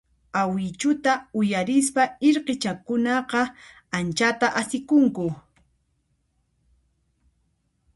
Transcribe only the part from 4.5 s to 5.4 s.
asikunku.